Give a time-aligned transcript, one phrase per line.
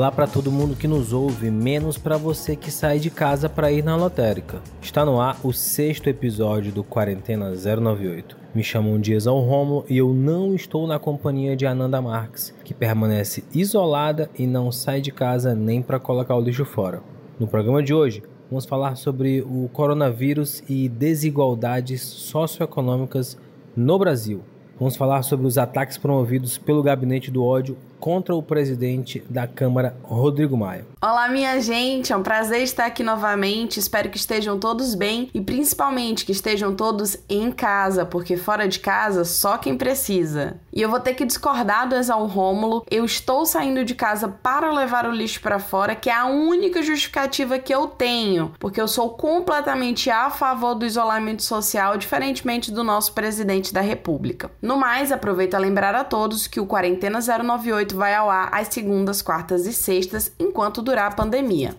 [0.00, 3.70] Olá para todo mundo que nos ouve, menos para você que sai de casa para
[3.70, 4.62] ir na lotérica.
[4.80, 8.34] Está no ar o sexto episódio do Quarentena 098.
[8.54, 12.72] Me chamam Dias ao Romulo e eu não estou na companhia de Ananda Marques, que
[12.72, 17.02] permanece isolada e não sai de casa nem para colocar o lixo fora.
[17.38, 23.36] No programa de hoje, vamos falar sobre o coronavírus e desigualdades socioeconômicas
[23.76, 24.40] no Brasil.
[24.78, 29.94] Vamos falar sobre os ataques promovidos pelo gabinete do ódio contra o presidente da Câmara,
[30.02, 30.86] Rodrigo Maia.
[31.02, 33.78] Olá, minha gente, é um prazer estar aqui novamente.
[33.78, 38.80] Espero que estejam todos bem e principalmente que estejam todos em casa, porque fora de
[38.80, 40.58] casa só quem precisa.
[40.72, 42.84] E eu vou ter que discordar do Exal Rômulo.
[42.90, 46.82] Eu estou saindo de casa para levar o lixo para fora, que é a única
[46.82, 52.82] justificativa que eu tenho, porque eu sou completamente a favor do isolamento social, diferentemente do
[52.82, 54.50] nosso presidente da República.
[54.62, 58.68] No mais, aproveito a lembrar a todos que o Quarentena 098 vai ao ar às
[58.68, 61.76] segundas, quartas e sextas, enquanto durar a pandemia.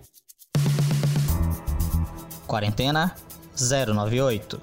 [2.48, 3.16] Quarentena
[3.56, 4.62] 098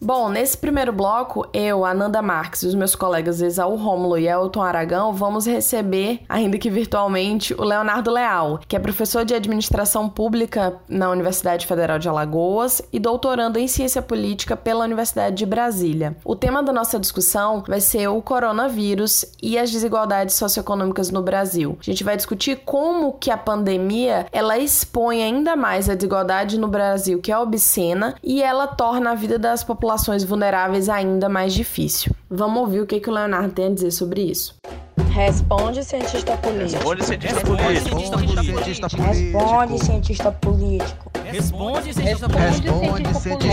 [0.00, 4.62] Bom, nesse primeiro bloco, eu, Ananda Marques e os meus colegas Exaú Rômulo e Elton
[4.62, 10.76] Aragão vamos receber, ainda que virtualmente, o Leonardo Leal, que é professor de administração pública
[10.86, 16.16] na Universidade Federal de Alagoas e doutorando em ciência política pela Universidade de Brasília.
[16.24, 21.78] O tema da nossa discussão vai ser o coronavírus e as desigualdades socioeconômicas no Brasil.
[21.80, 26.68] A gente vai discutir como que a pandemia ela expõe ainda mais a desigualdade no
[26.68, 31.54] Brasil, que é obscena, e ela torna a vida das populações populações vulneráveis ainda mais
[31.54, 32.12] difícil.
[32.28, 34.56] Vamos ouvir o que, que o Leonardo tem a dizer sobre isso.
[35.10, 36.72] Responde, cientista político.
[36.74, 37.96] Responde, cientista político.
[38.02, 41.12] Responde, cientista político.
[41.24, 42.78] Responde, cientista político.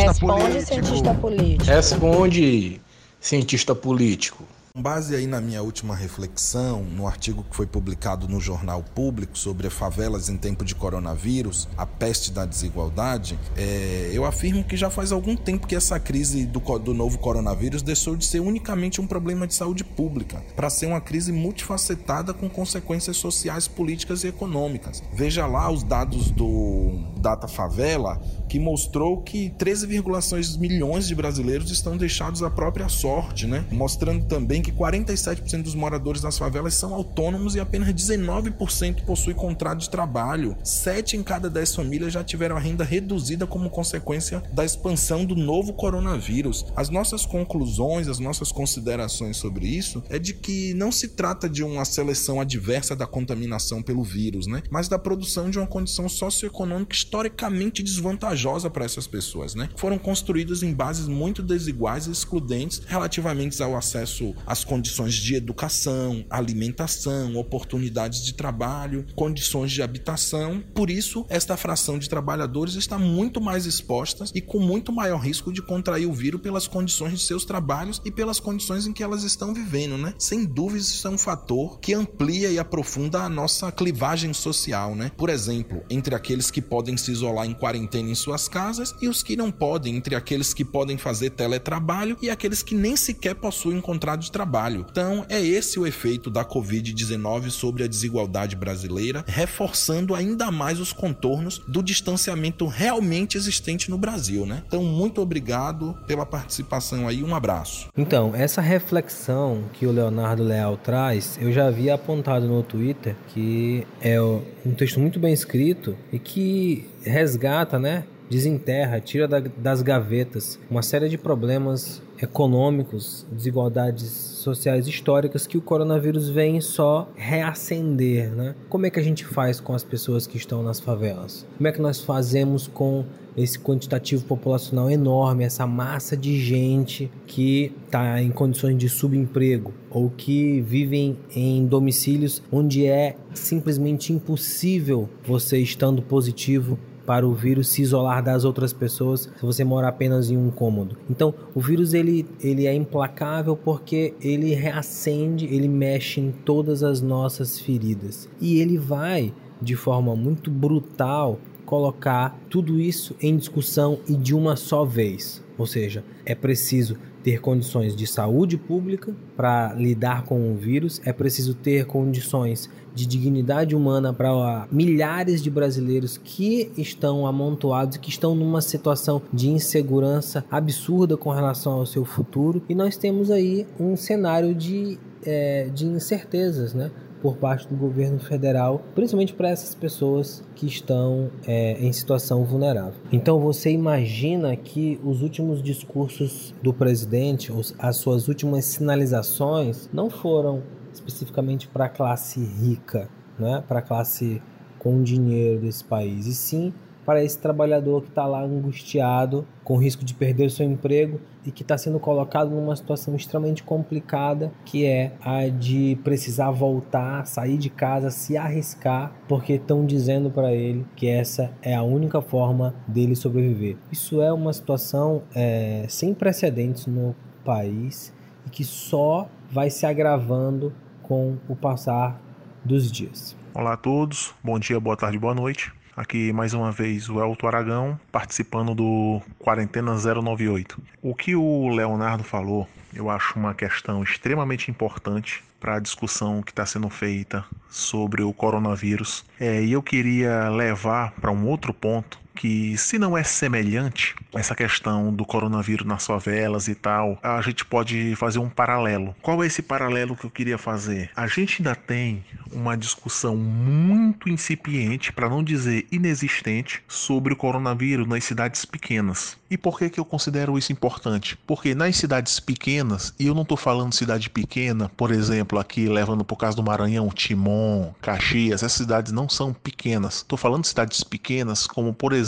[0.02, 1.66] Responde, cientista político.
[1.66, 2.82] Responde,
[3.20, 4.44] cientista político.
[4.76, 9.38] Com base aí na minha última reflexão, no artigo que foi publicado no Jornal Público
[9.38, 14.90] sobre favelas em tempo de coronavírus, a peste da desigualdade, é, eu afirmo que já
[14.90, 19.06] faz algum tempo que essa crise do, do novo coronavírus deixou de ser unicamente um
[19.06, 25.04] problema de saúde pública, para ser uma crise multifacetada com consequências sociais, políticas e econômicas.
[25.14, 28.20] Veja lá os dados do Data Favela,
[28.50, 33.68] que mostrou que 13,6 milhões de brasileiros estão deixados à própria sorte, né?
[33.72, 39.80] Mostrando também que 47% dos moradores das favelas são autônomos e apenas 19% possuem contrato
[39.80, 40.58] de trabalho.
[40.64, 45.36] 7 em cada 10 famílias já tiveram a renda reduzida como consequência da expansão do
[45.36, 46.66] novo coronavírus.
[46.76, 51.64] As nossas conclusões, as nossas considerações sobre isso é de que não se trata de
[51.64, 54.64] uma seleção adversa da contaminação pelo vírus, né?
[54.70, 59.70] Mas da produção de uma condição socioeconômica historicamente desvantajosa para essas pessoas, né?
[59.76, 66.24] Foram construídas em bases muito desiguais e excludentes relativamente ao acesso as condições de educação,
[66.30, 70.64] alimentação, oportunidades de trabalho, condições de habitação.
[70.76, 75.52] Por isso, esta fração de trabalhadores está muito mais exposta e com muito maior risco
[75.52, 79.24] de contrair o vírus pelas condições de seus trabalhos e pelas condições em que elas
[79.24, 80.14] estão vivendo, né?
[80.20, 85.12] Sem dúvida, isso é um fator que amplia e aprofunda a nossa clivagem social, né?
[85.18, 89.24] Por exemplo, entre aqueles que podem se isolar em quarentena em suas casas e os
[89.24, 93.82] que não podem, entre aqueles que podem fazer teletrabalho e aqueles que nem sequer possuem
[93.82, 94.86] contrato de trabalho trabalho.
[94.92, 100.92] Então, é esse o efeito da Covid-19 sobre a desigualdade brasileira, reforçando ainda mais os
[100.92, 104.62] contornos do distanciamento realmente existente no Brasil, né?
[104.68, 107.88] Então, muito obrigado pela participação aí, um abraço.
[107.98, 113.88] Então, essa reflexão que o Leonardo Leal traz, eu já havia apontado no Twitter, que
[114.02, 120.82] é um texto muito bem escrito e que resgata, né, desenterra, tira das gavetas uma
[120.82, 128.56] série de problemas econômicos, desigualdades sociais históricas que o coronavírus vem só reacender, né?
[128.70, 131.46] Como é que a gente faz com as pessoas que estão nas favelas?
[131.58, 133.06] Como é que nós fazemos com
[133.36, 140.10] esse quantitativo populacional enorme, essa massa de gente que está em condições de subemprego ou
[140.10, 147.82] que vivem em domicílios onde é simplesmente impossível você estando positivo para o vírus se
[147.82, 150.98] isolar das outras pessoas se você mora apenas em um cômodo.
[151.10, 157.02] Então, o vírus ele, ele é implacável porque ele reacende, ele mexe em todas as
[157.02, 161.40] nossas feridas e ele vai de forma muito brutal
[161.74, 165.44] colocar tudo isso em discussão e de uma só vez.
[165.58, 171.12] Ou seja, é preciso ter condições de saúde pública para lidar com o vírus, é
[171.12, 178.36] preciso ter condições de dignidade humana para milhares de brasileiros que estão amontoados, que estão
[178.36, 182.62] numa situação de insegurança absurda com relação ao seu futuro.
[182.70, 186.92] E nós temos aí um cenário de, é, de incertezas, né?
[187.24, 193.00] Por parte do governo federal, principalmente para essas pessoas que estão é, em situação vulnerável.
[193.14, 197.50] Então você imagina que os últimos discursos do presidente,
[197.80, 200.62] as suas últimas sinalizações, não foram
[200.94, 203.08] especificamente para a classe rica,
[203.40, 203.64] né?
[203.66, 204.42] para a classe
[204.78, 206.74] com dinheiro desse país, e sim
[207.06, 211.52] para esse trabalhador que está lá angustiado, com risco de perder o seu emprego e
[211.52, 217.58] que está sendo colocado numa situação extremamente complicada, que é a de precisar voltar, sair
[217.58, 222.74] de casa, se arriscar, porque estão dizendo para ele que essa é a única forma
[222.88, 223.78] dele sobreviver.
[223.92, 228.14] Isso é uma situação é, sem precedentes no país
[228.46, 232.22] e que só vai se agravando com o passar
[232.64, 233.36] dos dias.
[233.54, 235.72] Olá a todos, bom dia, boa tarde, boa noite.
[235.96, 240.82] Aqui mais uma vez o Elton Aragão participando do Quarentena 098.
[241.04, 246.52] O que o Leonardo falou, eu acho uma questão extremamente importante para a discussão que
[246.52, 249.24] está sendo feita sobre o coronavírus.
[249.40, 254.56] É, e eu queria levar para um outro ponto que, se não é semelhante, essa
[254.56, 259.16] questão do coronavírus nas favelas e tal, a gente pode fazer um paralelo.
[259.22, 261.12] Qual é esse paralelo que eu queria fazer?
[261.16, 268.08] A gente ainda tem uma discussão muito incipiente, para não dizer inexistente, sobre o coronavírus
[268.08, 269.38] nas cidades pequenas.
[269.50, 271.38] E por que, que eu considero isso importante?
[271.46, 276.24] Porque nas cidades pequenas, e eu não estou falando cidade pequena, por exemplo, aqui levando
[276.24, 280.18] por causa do Maranhão, Timon, Caxias, essas cidades não são pequenas.
[280.18, 282.23] Estou falando de cidades pequenas, como por exemplo,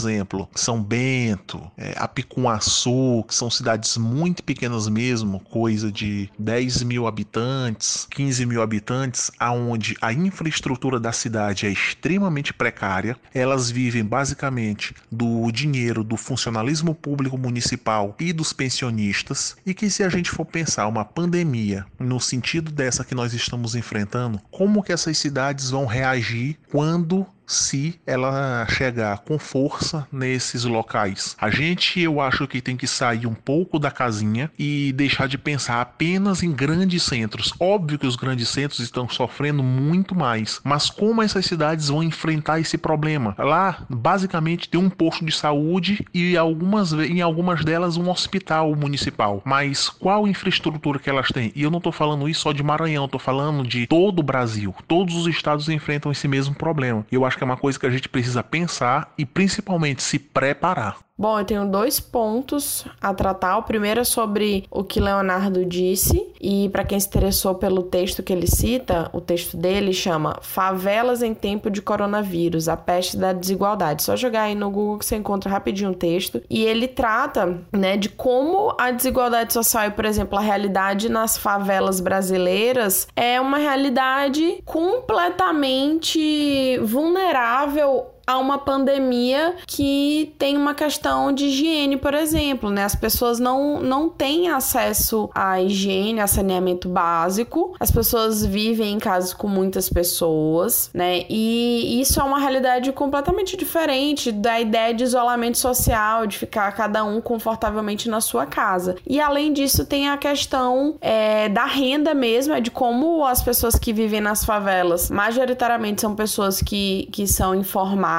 [0.56, 8.08] São Bento, é, Apicunhaçu, que são cidades muito pequenas mesmo, coisa de 10 mil habitantes,
[8.12, 13.18] 15 mil habitantes, aonde a infraestrutura da cidade é extremamente precária.
[13.34, 20.04] Elas vivem basicamente do dinheiro do funcionalismo público municipal e dos pensionistas, e que se
[20.04, 24.92] a gente for pensar uma pandemia no sentido dessa que nós estamos enfrentando, como que
[24.92, 31.36] essas cidades vão reagir quando se ela chegar com força nesses locais.
[31.40, 35.38] A gente, eu acho que tem que sair um pouco da casinha e deixar de
[35.38, 37.54] pensar apenas em grandes centros.
[37.60, 42.60] Óbvio que os grandes centros estão sofrendo muito mais, mas como essas cidades vão enfrentar
[42.60, 43.36] esse problema?
[43.38, 49.42] Lá, basicamente, tem um posto de saúde e algumas, em algumas delas um hospital municipal.
[49.46, 51.52] Mas qual infraestrutura que elas têm?
[51.56, 54.74] E eu não estou falando isso só de Maranhão, estou falando de todo o Brasil.
[54.88, 57.06] Todos os estados enfrentam esse mesmo problema.
[57.12, 60.18] Eu acho acho que é uma coisa que a gente precisa pensar e principalmente se
[60.18, 61.05] preparar.
[61.18, 63.58] Bom, eu tenho dois pontos a tratar.
[63.58, 68.22] O primeiro é sobre o que Leonardo disse, e para quem se interessou pelo texto
[68.22, 73.32] que ele cita, o texto dele chama Favelas em Tempo de Coronavírus, a Peste da
[73.32, 74.04] Desigualdade.
[74.04, 76.42] Só jogar aí no Google que você encontra rapidinho o texto.
[76.50, 81.38] E ele trata né, de como a desigualdade social e, por exemplo, a realidade nas
[81.38, 91.46] favelas brasileiras é uma realidade completamente vulnerável a uma pandemia que tem uma questão de
[91.46, 92.84] higiene, por exemplo, né?
[92.84, 99.00] As pessoas não, não têm acesso à higiene, a saneamento básico, as pessoas vivem em
[99.00, 101.26] casas com muitas pessoas, né?
[101.30, 107.04] E isso é uma realidade completamente diferente da ideia de isolamento social, de ficar cada
[107.04, 108.96] um confortavelmente na sua casa.
[109.08, 113.76] E além disso, tem a questão é, da renda mesmo, é de como as pessoas
[113.76, 118.15] que vivem nas favelas, majoritariamente são pessoas que, que são informadas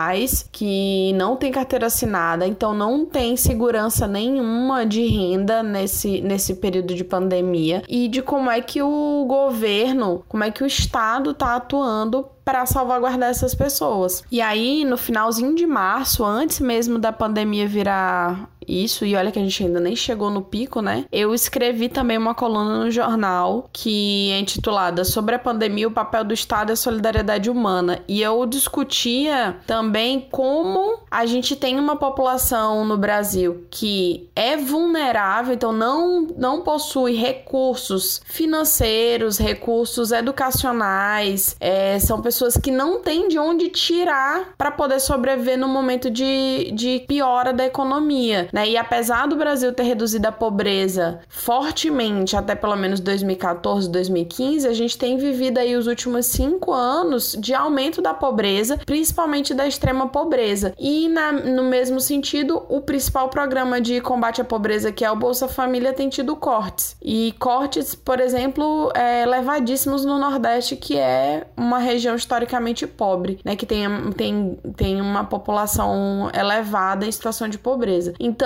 [0.52, 6.94] que não tem carteira assinada, então não tem segurança nenhuma de renda nesse, nesse período
[6.94, 11.56] de pandemia e de como é que o governo, como é que o Estado está
[11.56, 14.22] atuando para salvaguardar essas pessoas.
[14.30, 19.38] E aí, no finalzinho de março, antes mesmo da pandemia virar isso, e olha que
[19.38, 21.04] a gente ainda nem chegou no pico, né?
[21.12, 26.25] Eu escrevi também uma coluna no jornal que é intitulada Sobre a pandemia, o papel
[26.25, 28.00] do Estado e a solidariedade humana.
[28.08, 35.54] E eu discutia também como a gente tem uma população no Brasil que é vulnerável,
[35.54, 43.38] então não, não possui recursos financeiros, recursos educacionais, é, são pessoas que não têm de
[43.38, 48.70] onde tirar para poder sobreviver no momento de, de piora da economia, né?
[48.70, 54.72] E apesar do Brasil ter reduzido a pobreza fortemente até pelo menos 2014, 2015, a
[54.72, 60.08] gente tem vivido aí os últimos cinco anos de aumento da pobreza, principalmente da extrema
[60.08, 60.72] pobreza.
[60.78, 65.16] E na, no mesmo sentido, o principal programa de combate à pobreza, que é o
[65.16, 66.96] Bolsa Família, tem tido cortes.
[67.02, 73.54] E cortes, por exemplo, é, levadíssimos no Nordeste, que é uma região historicamente pobre, né?
[73.54, 78.14] Que tem, tem, tem uma população elevada em situação de pobreza.
[78.18, 78.45] Então,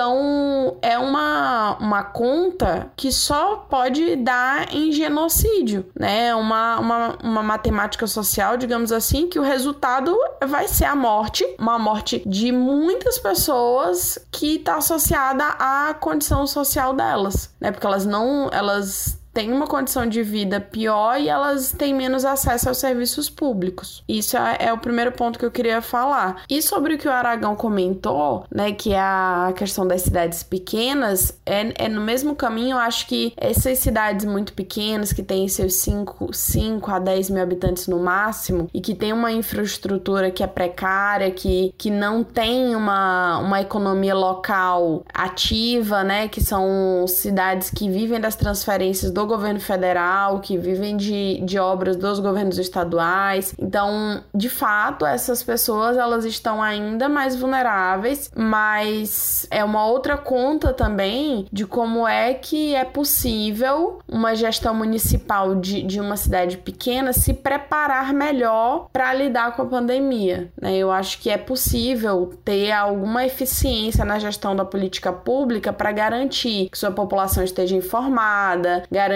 [0.83, 6.35] é uma, uma conta que só pode dar em genocídio, né?
[6.35, 10.17] Uma, uma, uma matemática social, digamos assim, que o resultado
[10.47, 16.95] vai ser a morte, uma morte de muitas pessoas que está associada à condição social
[16.95, 17.71] delas, né?
[17.71, 22.69] Porque elas não, elas têm uma condição de vida pior e elas têm menos acesso
[22.69, 24.03] aos serviços públicos.
[24.09, 26.43] Isso é, é, o primeiro ponto que eu queria falar.
[26.49, 31.39] E sobre o que o Aragão comentou, né, que é a questão das cidades pequenas,
[31.47, 35.75] é, é no mesmo caminho, eu acho que essas cidades muito pequenas, que têm seus
[35.75, 40.47] 5, 5 a 10 mil habitantes no máximo, e que tem uma infraestrutura que é
[40.47, 47.89] precária, que, que não tem uma, uma economia local ativa, né, que são cidades que
[47.89, 53.55] vivem das transferências do do governo federal, que vivem de, de obras dos governos estaduais.
[53.59, 60.73] Então, de fato, essas pessoas elas estão ainda mais vulneráveis, mas é uma outra conta
[60.73, 67.13] também de como é que é possível uma gestão municipal de, de uma cidade pequena
[67.13, 70.51] se preparar melhor para lidar com a pandemia.
[70.61, 70.77] Né?
[70.77, 76.71] Eu acho que é possível ter alguma eficiência na gestão da política pública para garantir
[76.71, 79.10] que sua população esteja informada, garantir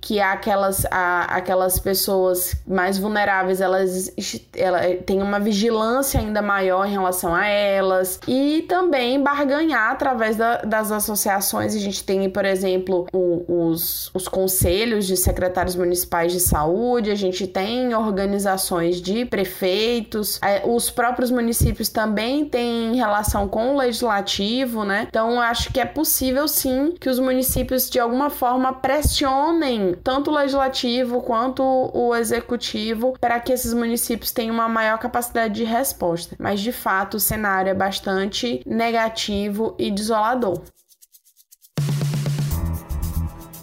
[0.00, 4.12] que aquelas, a, aquelas pessoas mais vulneráveis elas,
[4.56, 10.58] ela, tenham uma vigilância ainda maior em relação a elas e também barganhar através da,
[10.58, 11.74] das associações.
[11.74, 17.14] A gente tem, por exemplo, o, os, os conselhos de secretários municipais de saúde, a
[17.14, 24.84] gente tem organizações de prefeitos, é, os próprios municípios também têm relação com o legislativo,
[24.84, 25.06] né?
[25.08, 28.72] Então, acho que é possível sim que os municípios de alguma forma
[29.18, 35.54] pressionem tanto o legislativo quanto o executivo para que esses municípios tenham uma maior capacidade
[35.54, 36.36] de resposta.
[36.38, 40.62] Mas de fato, o cenário é bastante negativo e desolador.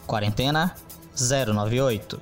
[0.05, 0.75] Quarentena
[1.17, 2.21] 098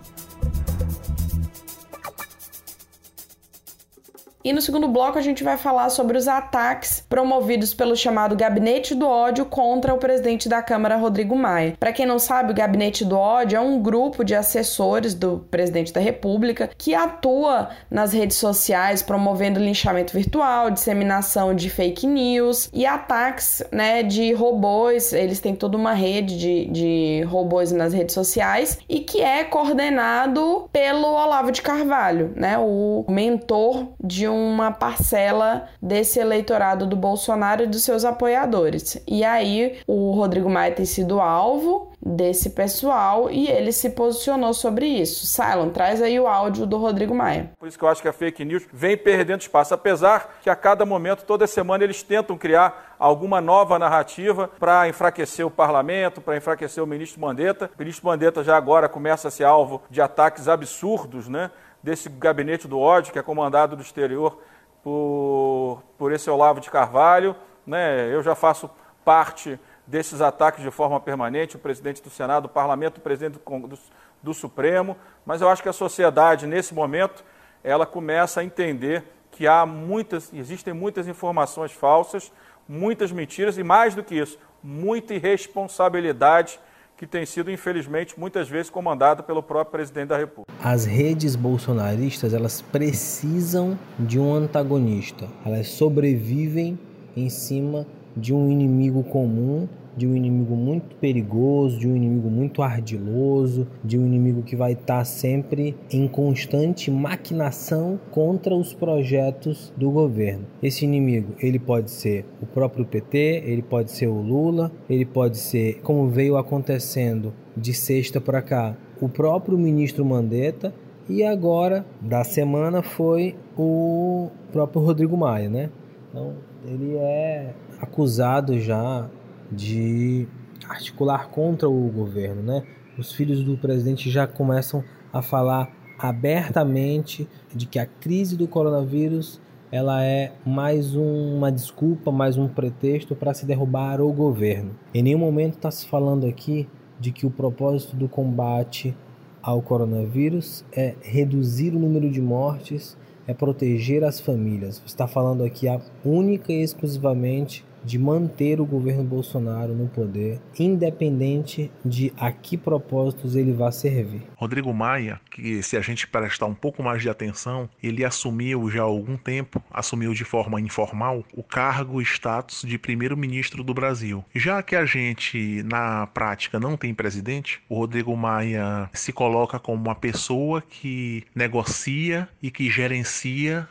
[4.43, 8.93] E no segundo bloco a gente vai falar sobre os ataques promovidos pelo chamado Gabinete
[8.93, 11.77] do Ódio contra o presidente da Câmara, Rodrigo Maia.
[11.79, 15.93] Para quem não sabe, o Gabinete do Ódio é um grupo de assessores do presidente
[15.93, 22.85] da República que atua nas redes sociais promovendo linchamento virtual, disseminação de fake news e
[22.85, 25.13] ataques né, de robôs.
[25.13, 30.67] Eles têm toda uma rede de, de robôs nas redes sociais e que é coordenado
[30.73, 37.67] pelo Olavo de Carvalho, né, o mentor de uma parcela desse eleitorado do Bolsonaro e
[37.67, 39.01] dos seus apoiadores.
[39.07, 44.85] E aí o Rodrigo Maia tem sido alvo desse pessoal e ele se posicionou sobre
[44.85, 45.25] isso.
[45.25, 47.51] Silon, traz aí o áudio do Rodrigo Maia.
[47.57, 50.55] Por isso que eu acho que a fake news vem perdendo espaço, apesar que a
[50.55, 56.35] cada momento, toda semana, eles tentam criar alguma nova narrativa para enfraquecer o parlamento, para
[56.37, 57.69] enfraquecer o ministro Mandetta.
[57.75, 61.51] O ministro Mandetta já agora começa a ser alvo de ataques absurdos, né?
[61.83, 64.41] Desse gabinete do ódio, que é comandado do exterior
[64.81, 67.35] por, por esse Olavo de Carvalho.
[67.67, 68.13] Né?
[68.13, 68.69] Eu já faço
[69.03, 73.67] parte desses ataques de forma permanente, o presidente do Senado, o parlamento, o presidente do,
[73.67, 73.79] do,
[74.21, 77.23] do Supremo, mas eu acho que a sociedade, nesse momento,
[77.63, 82.31] ela começa a entender que há muitas, existem muitas informações falsas,
[82.67, 86.59] muitas mentiras e, mais do que isso, muita irresponsabilidade
[86.97, 90.53] que tem sido, infelizmente, muitas vezes comandada pelo próprio presidente da República.
[90.63, 95.27] As redes bolsonaristas, elas precisam de um antagonista.
[95.45, 96.79] Elas sobrevivem
[97.15, 97.85] em cima
[98.15, 103.97] de um inimigo comum de um inimigo muito perigoso, de um inimigo muito ardiloso, de
[103.97, 110.45] um inimigo que vai estar sempre em constante maquinação contra os projetos do governo.
[110.62, 115.38] Esse inimigo, ele pode ser o próprio PT, ele pode ser o Lula, ele pode
[115.38, 120.73] ser, como veio acontecendo de sexta para cá, o próprio ministro Mandetta
[121.09, 125.69] e agora da semana foi o próprio Rodrigo Maia, né?
[126.09, 126.33] Então,
[126.65, 129.09] ele é acusado já
[129.53, 130.27] de
[130.67, 132.63] articular contra o governo, né?
[132.98, 139.41] Os filhos do presidente já começam a falar abertamente de que a crise do coronavírus
[139.72, 144.75] ela é mais uma desculpa, mais um pretexto para se derrubar o governo.
[144.93, 146.67] Em nenhum momento está se falando aqui
[147.00, 148.95] de que o propósito do combate
[149.41, 152.95] ao coronavírus é reduzir o número de mortes,
[153.25, 154.79] é proteger as famílias.
[154.86, 155.65] Está falando aqui
[156.05, 163.35] única e exclusivamente de manter o governo Bolsonaro no poder, independente de a que propósitos
[163.35, 164.21] ele vá servir.
[164.35, 168.81] Rodrigo Maia, que se a gente prestar um pouco mais de atenção, ele assumiu já
[168.81, 174.23] há algum tempo, assumiu de forma informal, o cargo e status de primeiro-ministro do Brasil.
[174.33, 179.81] Já que a gente, na prática, não tem presidente, o Rodrigo Maia se coloca como
[179.83, 183.67] uma pessoa que negocia e que gerencia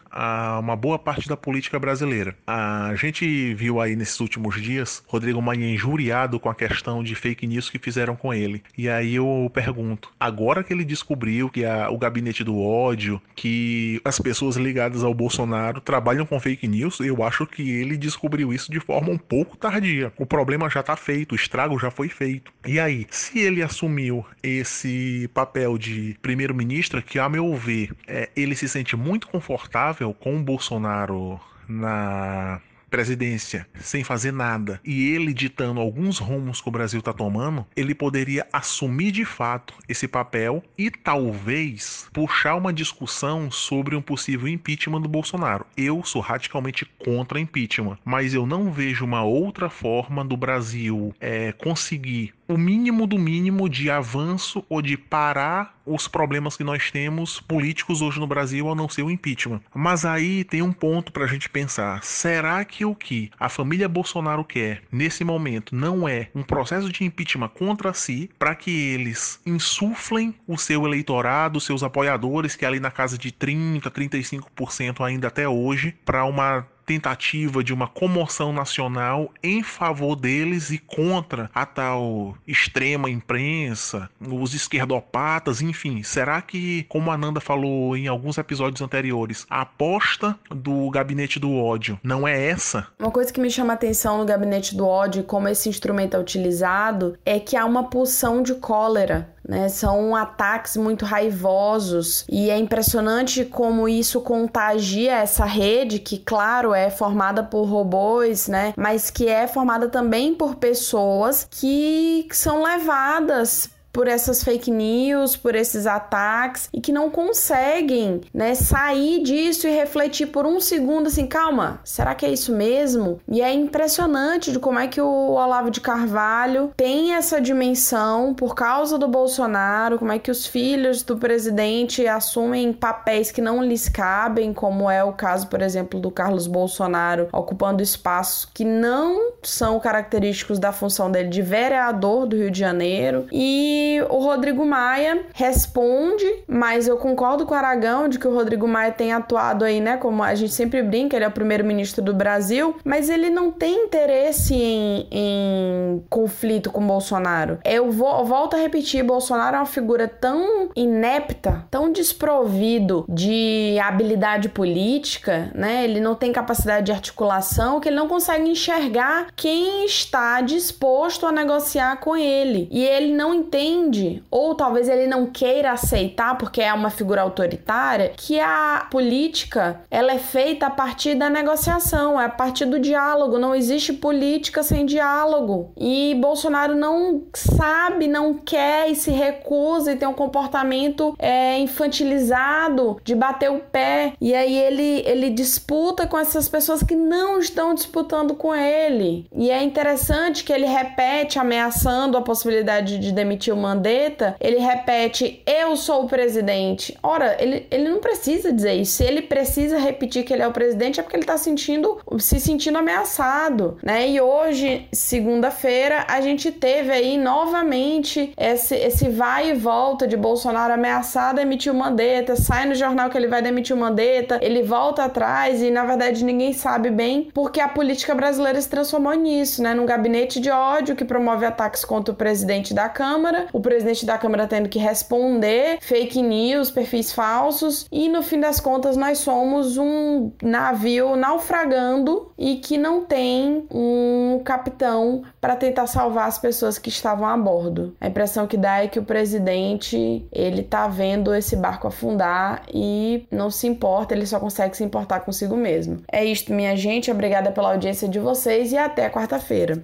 [0.60, 2.36] uma boa parte da política brasileira.
[2.46, 7.46] A gente viu aí nesses últimos dias, Rodrigo Maia injuriado com a questão de fake
[7.46, 8.62] news que fizeram com ele.
[8.76, 14.00] E aí eu pergunto, agora que ele descobriu que a, o gabinete do ódio, que
[14.04, 18.72] as pessoas ligadas ao Bolsonaro trabalham com fake news, eu acho que ele descobriu isso
[18.72, 20.12] de forma um pouco tardia.
[20.18, 22.52] O problema já está feito, o estrago já foi feito.
[22.66, 28.56] E aí, se ele assumiu esse papel de primeiro-ministro, que a meu ver, é, ele
[28.56, 32.60] se sente muito confortável com o Bolsonaro na
[32.92, 37.94] presidência sem fazer nada e ele ditando alguns rumos que o Brasil está tomando, ele
[37.94, 45.00] poderia assumir de fato esse papel e talvez puxar uma discussão sobre um possível impeachment
[45.00, 45.64] do Bolsonaro.
[45.74, 51.50] Eu sou radicalmente contra impeachment, mas eu não vejo uma outra forma do Brasil é,
[51.52, 57.40] conseguir o mínimo do mínimo de avanço ou de parar os problemas que nós temos
[57.40, 59.60] políticos hoje no Brasil, a não ser o impeachment.
[59.74, 63.88] Mas aí tem um ponto para a gente pensar: será que o que a família
[63.88, 69.40] Bolsonaro quer nesse momento não é um processo de impeachment contra si para que eles
[69.44, 75.28] insuflem o seu eleitorado, seus apoiadores, que é ali na casa de 30, 35% ainda
[75.28, 81.64] até hoje, para uma tentativa de uma comoção nacional em favor deles e contra a
[81.64, 86.02] tal extrema imprensa, os esquerdopatas, enfim.
[86.02, 91.54] Será que, como a Nanda falou em alguns episódios anteriores, a aposta do gabinete do
[91.54, 92.86] ódio não é essa?
[92.98, 96.20] Uma coisa que me chama a atenção no gabinete do ódio, como esse instrumento é
[96.20, 99.68] utilizado, é que há uma pulsão de cólera né?
[99.68, 106.90] São ataques muito raivosos e é impressionante como isso contagia essa rede que, claro, é
[106.90, 108.74] formada por robôs, né?
[108.76, 115.54] Mas que é formada também por pessoas que são levadas por essas fake news, por
[115.54, 121.26] esses ataques e que não conseguem, né, sair disso e refletir por um segundo assim,
[121.26, 123.20] calma, será que é isso mesmo?
[123.28, 128.54] E é impressionante de como é que o Olavo de Carvalho tem essa dimensão por
[128.54, 133.88] causa do Bolsonaro, como é que os filhos do presidente assumem papéis que não lhes
[133.88, 139.78] cabem, como é o caso, por exemplo, do Carlos Bolsonaro ocupando espaços que não são
[139.78, 146.24] característicos da função dele de vereador do Rio de Janeiro e o Rodrigo Maia responde,
[146.46, 149.96] mas eu concordo com o Aragão de que o Rodrigo Maia tem atuado aí, né?
[149.96, 153.84] Como a gente sempre brinca, ele é o primeiro-ministro do Brasil, mas ele não tem
[153.84, 157.58] interesse em, em conflito com Bolsonaro.
[157.64, 163.78] Eu, vou, eu volto a repetir: Bolsonaro é uma figura tão inepta, tão desprovido de
[163.82, 165.84] habilidade política, né?
[165.84, 171.32] Ele não tem capacidade de articulação que ele não consegue enxergar quem está disposto a
[171.32, 172.68] negociar com ele.
[172.70, 177.22] E ele não entende entende, ou talvez ele não queira aceitar porque é uma figura
[177.22, 182.78] autoritária, que a política ela é feita a partir da negociação, é a partir do
[182.78, 183.38] diálogo.
[183.38, 185.72] Não existe política sem diálogo.
[185.76, 193.00] E Bolsonaro não sabe, não quer e se recusa e tem um comportamento é, infantilizado
[193.04, 194.14] de bater o pé.
[194.20, 199.26] E aí ele, ele disputa com essas pessoas que não estão disputando com ele.
[199.34, 205.42] E é interessante que ele repete ameaçando a possibilidade de demitir o Mandetta, ele repete:
[205.46, 206.96] Eu sou o presidente.
[207.02, 208.92] Ora, ele, ele não precisa dizer isso.
[208.92, 212.38] Se ele precisa repetir que ele é o presidente, é porque ele está sentindo, se
[212.40, 214.08] sentindo ameaçado, né?
[214.08, 220.74] E hoje, segunda-feira, a gente teve aí novamente esse, esse vai e volta de Bolsonaro
[220.74, 225.04] ameaçado emitir o Mandetta, sai no jornal que ele vai demitir o Mandetta, ele volta
[225.04, 229.74] atrás e na verdade ninguém sabe bem porque a política brasileira se transformou nisso, né?
[229.74, 234.18] Num gabinete de ódio que promove ataques contra o presidente da Câmara, o presidente da
[234.18, 239.76] Câmara tendo que responder fake news, perfis falsos, e no fim das contas nós somos
[239.76, 246.88] um navio naufragando e que não tem um capitão para tentar salvar as pessoas que
[246.88, 247.94] estavam a bordo.
[248.00, 253.26] A impressão que dá é que o presidente, ele tá vendo esse barco afundar e
[253.30, 256.02] não se importa, ele só consegue se importar consigo mesmo.
[256.10, 259.82] É isto, minha gente, obrigada pela audiência de vocês e até quarta-feira.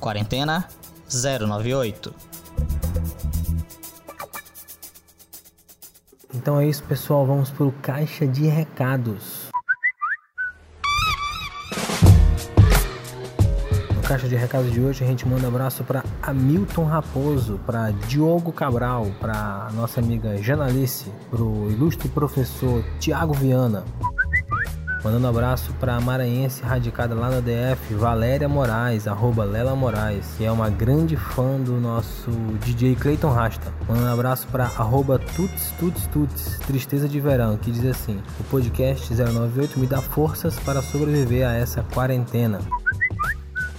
[0.00, 0.66] Quarentena
[1.10, 2.14] 098.
[6.34, 7.26] Então é isso, pessoal.
[7.26, 9.50] Vamos para o caixa de recados.
[13.94, 17.90] No caixa de recados de hoje a gente manda um abraço para Hamilton Raposo, para
[17.90, 23.84] Diogo Cabral, para nossa amiga Janalice, para o ilustre professor Tiago Viana,
[25.02, 30.26] Mandando um abraço para a maranhense radicada lá na DF, Valéria Moraes, arroba Lela Moraes,
[30.36, 32.30] que é uma grande fã do nosso
[32.64, 33.72] DJ Clayton Rasta.
[33.88, 38.44] Mandando um abraço para arroba Tuts Tuts Tuts, Tristeza de Verão, que diz assim: O
[38.44, 42.60] podcast 098 me dá forças para sobreviver a essa quarentena.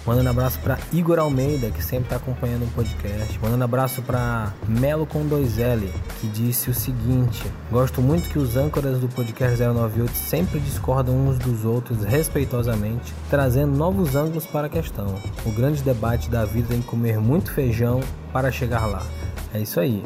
[0.05, 3.39] Mandando abraço para Igor Almeida, que sempre está acompanhando o podcast.
[3.39, 5.87] Mandando abraço para Melo com 2L,
[6.19, 11.37] que disse o seguinte: Gosto muito que os âncoras do podcast 098 sempre discordam uns
[11.37, 15.15] dos outros respeitosamente, trazendo novos ângulos para a questão.
[15.45, 17.99] O grande debate da vida tem que comer muito feijão
[18.33, 19.03] para chegar lá.
[19.53, 20.03] É isso aí.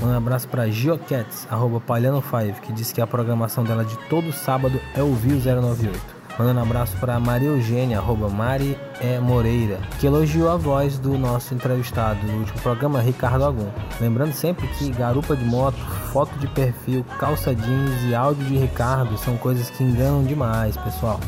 [0.00, 4.80] Um abraço para Geocats, arroba Palhano5, que disse que a programação dela de todo sábado
[4.94, 6.21] é ouvir o 098.
[6.38, 8.76] Mandando um abraço para Maria Eugênia, arroba Mari
[9.22, 13.70] Moreira, que elogiou a voz do nosso entrevistado no último programa, Ricardo Agum.
[14.00, 15.78] Lembrando sempre que garupa de moto,
[16.12, 21.20] foto de perfil, calça jeans e áudio de Ricardo são coisas que enganam demais, pessoal.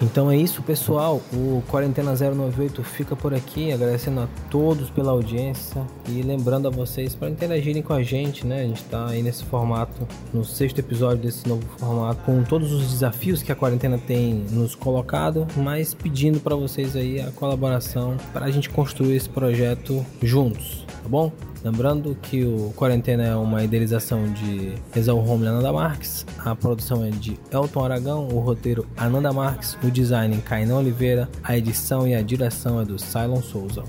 [0.00, 1.20] Então isso, pessoal.
[1.32, 7.14] O Quarentena 098 fica por aqui, agradecendo a todos pela audiência e lembrando a vocês
[7.14, 8.62] para interagirem com a gente, né?
[8.62, 12.90] A gente está aí nesse formato, no sexto episódio desse novo formato, com todos os
[12.90, 18.46] desafios que a quarentena tem nos colocado, mas pedindo para vocês aí a colaboração para
[18.46, 21.32] a gente construir esse projeto juntos, tá bom?
[21.64, 27.10] Lembrando que o Quarentena é uma idealização de Exal Home Ananda Marques, a produção é
[27.10, 32.22] de Elton Aragão, o roteiro Ananda Marques, o design Kainan Oliveira, a edição e a
[32.22, 33.82] direção é do Cylon Souza.